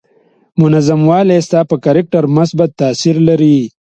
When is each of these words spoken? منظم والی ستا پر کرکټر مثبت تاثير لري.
منظم 0.61 1.01
والی 1.09 1.37
ستا 1.47 1.59
پر 1.69 1.77
کرکټر 1.85 2.23
مثبت 2.37 2.69
تاثير 2.81 3.15
لري. 3.27 3.57